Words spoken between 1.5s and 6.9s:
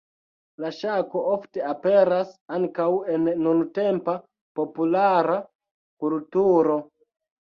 aperas ankaŭ en nuntempa populara kulturo.